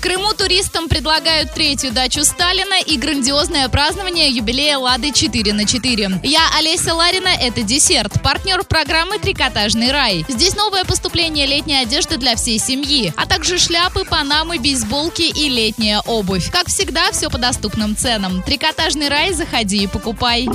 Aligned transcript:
Крыму 0.00 0.32
туристам 0.32 0.88
предлагают 0.88 1.52
третью 1.52 1.92
дачу 1.92 2.24
Сталина 2.24 2.80
и 2.80 2.96
грандиозное 2.96 3.68
празднование 3.68 4.30
юбилея 4.30 4.78
«Лады 4.78 5.12
4 5.12 5.52
на 5.52 5.62
4». 5.62 6.20
Я 6.22 6.42
Олеся 6.56 6.94
Ларина, 6.94 7.28
это 7.28 7.62
десерт, 7.62 8.22
партнер 8.22 8.62
программы 8.64 9.18
«Трикотажный 9.18 9.90
рай». 9.90 10.24
Здесь 10.28 10.54
новое 10.54 10.84
поступление 10.84 11.46
летней 11.46 11.82
одежды 11.82 12.16
для 12.16 12.36
всей 12.36 12.58
семьи, 12.58 13.12
а 13.16 13.26
также 13.26 13.58
шляпы, 13.58 14.04
панамы, 14.04 14.58
бейсболки 14.58 15.22
и 15.22 15.48
летняя 15.48 16.00
обувь. 16.00 16.50
Как 16.50 16.68
всегда, 16.68 17.10
все 17.10 17.28
по 17.28 17.38
доступным 17.38 17.96
ценам. 17.96 18.42
«Трикотажный 18.42 19.08
рай» 19.08 19.32
заходи 19.32 19.82
и 19.82 19.86
покупай. 19.88 20.46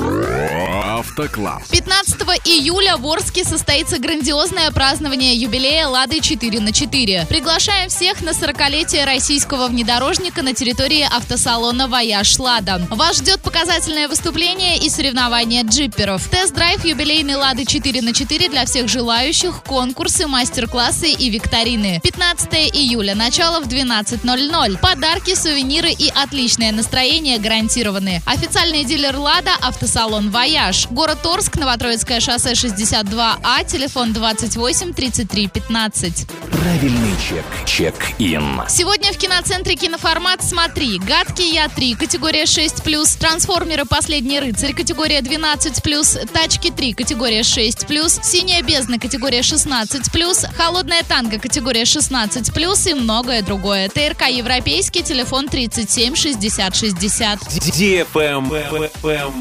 Автокласс. 0.83 1.69
15 1.69 2.13
июля 2.43 2.97
в 2.97 3.07
Орске 3.07 3.45
состоится 3.45 3.99
грандиозное 3.99 4.69
празднование 4.71 5.33
юбилея 5.33 5.87
«Лады 5.87 6.19
4 6.19 6.59
на 6.59 6.69
4». 6.69 7.25
Приглашаем 7.27 7.87
всех 7.87 8.21
на 8.21 8.31
40-летие 8.31 9.05
российского 9.05 9.67
внедорожника 9.67 10.41
на 10.41 10.53
территории 10.53 11.07
автосалона 11.09 11.87
«Вояж 11.87 12.37
Лада». 12.37 12.85
Вас 12.89 13.19
ждет 13.19 13.41
показательное 13.41 14.09
выступление 14.09 14.77
и 14.77 14.89
соревнования 14.89 15.63
джипперов. 15.63 16.27
Тест-драйв 16.27 16.83
юбилейной 16.83 17.35
«Лады 17.35 17.65
4 17.65 18.01
на 18.01 18.13
4 18.13 18.49
для 18.49 18.65
всех 18.65 18.89
желающих, 18.89 19.63
конкурсы, 19.63 20.27
мастер-классы 20.27 21.11
и 21.11 21.29
викторины. 21.29 22.01
15 22.03 22.53
июля, 22.75 23.15
начало 23.15 23.61
в 23.61 23.69
12.00. 23.69 24.79
Подарки, 24.79 25.33
сувениры 25.33 25.91
и 25.91 26.11
отличное 26.13 26.73
настроение 26.73 27.39
гарантированы. 27.39 28.21
Официальный 28.25 28.83
дилер 28.83 29.15
«Лада»– 29.15 29.51
автосалон 29.61 30.29
«Вояж». 30.29 30.72
Город 30.89 31.25
Орск, 31.25 31.55
Новотроицкое 31.55 32.19
шоссе 32.19 32.53
62А, 32.53 33.65
телефон 33.67 34.13
28 34.13 34.93
33 34.93 35.47
15. 35.47 36.27
Правильный 36.51 37.13
чек. 37.29 37.45
Check-in. 37.65 38.61
Сегодня 38.69 39.11
в 39.13 39.17
киноцентре 39.17 39.75
«Киноформат» 39.75 40.43
смотри 40.43 40.97
«Гадкий 40.99 41.53
я 41.53 41.65
3», 41.65 41.95
категория 41.97 42.43
6+, 42.43 43.19
«Трансформеры. 43.19 43.85
Последний 43.85 44.39
рыцарь», 44.39 44.73
категория 44.73 45.19
12+, 45.19 46.27
«Тачки 46.27 46.69
3», 46.69 46.93
категория 46.93 47.41
6+, 47.41 48.23
«Синяя 48.23 48.63
бездна», 48.63 48.97
категория 48.99 49.41
16+, 49.41 50.55
«Холодное 50.55 51.03
танго», 51.03 51.37
категория 51.39 51.83
16+, 51.83 52.89
и 52.89 52.93
многое 52.93 53.41
другое. 53.41 53.89
ТРК 53.89 54.29
«Европейский», 54.29 55.03
телефон 55.03 55.47
37 55.49 56.15
60 56.15 56.75
60. 56.75 57.39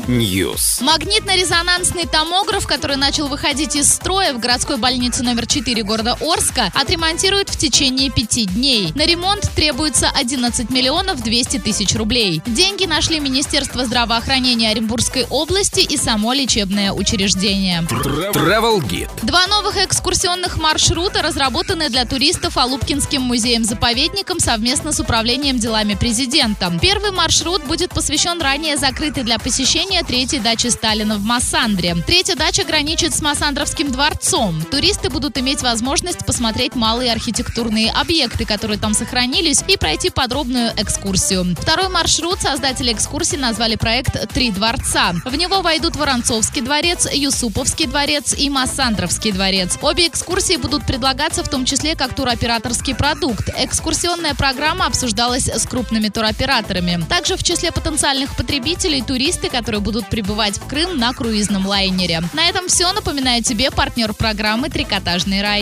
News. 0.09 0.81
Магнитно-резонансный 1.23 2.07
томограф, 2.07 2.67
который 2.67 2.97
начал 2.97 3.29
выходить 3.29 3.77
из 3.77 3.89
строя 3.89 4.35
в 4.35 4.41
городской 4.41 4.77
больнице 4.77 5.23
номер 5.23 5.47
4 5.47 5.83
города 5.85 6.17
Орска, 6.21 6.73
отремонтируют 6.75 7.49
в 7.49 7.57
течение 7.57 8.11
пяти 8.11 8.45
дней. 8.47 8.93
На 8.95 9.07
ремонт 9.07 9.49
требуется 9.55 10.11
11 10.13 10.71
миллионов 10.71 11.23
200 11.23 11.61
тысяч 11.61 11.95
рублей. 11.95 12.43
Деньги 12.47 12.87
нашли 12.87 13.21
Министерство 13.21 13.85
здравоохранения 13.85 14.71
Оренбургской 14.71 15.27
области 15.31 15.81
и 15.81 15.97
само 15.97 16.33
лечебное 16.33 16.93
учреждение. 16.93 17.83
Travel 17.83 18.81
Guide. 18.81 19.11
Два 19.23 19.47
новых 19.47 19.77
экскурсионных 19.77 20.57
маршрута 20.59 21.23
разработаны 21.23 21.89
для 21.89 22.05
туристов 22.05 22.57
Алупкинским 22.57 23.23
музеем-заповедником 23.23 24.41
совместно 24.41 24.93
с 24.93 24.99
Управлением 24.99 25.59
делами 25.59 25.95
президента. 25.95 26.73
Первый 26.81 27.13
маршрут 27.13 27.65
будет 27.65 27.91
посвящен 27.91 28.41
ранее 28.41 28.77
закрытой 28.77 29.23
для 29.23 29.39
посещения 29.39 30.03
третьей 30.03 30.41
даче 30.41 30.71
Сталина 30.71 31.12
в 31.19 31.25
Массандре. 31.25 31.95
Третья 32.07 32.35
дача 32.35 32.65
граничит 32.65 33.15
с 33.15 33.21
Массандровским 33.21 33.91
дворцом. 33.91 34.63
Туристы 34.71 35.11
будут 35.11 35.39
иметь 35.39 35.63
возможность 35.63 36.25
посмотреть 36.25 36.75
малые 36.75 37.13
архитектурные 37.13 37.91
объекты, 37.91 38.45
которые 38.45 38.79
там 38.79 38.95
сохранились, 38.95 39.63
и 39.67 39.77
пройти 39.77 40.11
подробную 40.11 40.73
экскурсию. 40.77 41.57
Второй 41.61 41.89
маршрут 41.89 42.41
создатели 42.41 42.93
экскурсии 42.93 43.37
назвали 43.37 43.77
проект 43.77 44.29
«Три 44.33 44.51
дворца». 44.51 45.15
В 45.25 45.35
него 45.35 45.63
войдут 45.63 45.97
Воронцовский 45.97 46.63
дворец, 46.63 47.09
Юсуповский 47.13 47.87
дворец 47.87 48.35
и 48.37 48.51
Массандровский 48.51 49.33
дворец. 49.33 49.79
Обе 49.81 50.09
экскурсии 50.09 50.57
будут 50.57 50.87
предлагаться 50.87 51.43
в 51.45 51.49
том 51.49 51.65
числе 51.65 51.97
как 51.97 52.15
туроператорский 52.15 52.95
продукт. 52.95 53.49
Экскурсионная 53.57 54.35
программа 54.35 54.87
обсуждалась 54.87 55.49
с 55.49 55.67
крупными 55.67 56.09
туроператорами. 56.09 57.05
Также 57.09 57.37
в 57.37 57.43
числе 57.43 57.73
потенциальных 57.73 58.37
потребителей 58.37 59.03
туристы, 59.03 59.49
которые 59.49 59.81
будут 59.81 60.09
прибывать 60.09 60.59
в 60.59 60.67
Крым 60.67 60.92
на 60.93 61.13
круизном 61.13 61.67
лайнере. 61.67 62.23
На 62.33 62.49
этом 62.49 62.69
все. 62.69 62.93
Напоминаю 62.93 63.43
тебе 63.43 63.71
партнер 63.71 64.15
программы 64.15 64.69
«Трикотажный 64.69 65.43
рай». 65.43 65.61